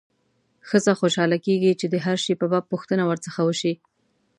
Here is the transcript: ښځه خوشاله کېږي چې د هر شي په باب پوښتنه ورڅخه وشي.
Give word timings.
ښځه 0.67 0.93
خوشاله 0.99 1.37
کېږي 1.45 1.71
چې 1.79 1.85
د 1.93 1.95
هر 2.05 2.17
شي 2.23 2.33
په 2.39 2.45
باب 2.51 2.63
پوښتنه 2.73 3.03
ورڅخه 3.05 3.41
وشي. 3.45 3.73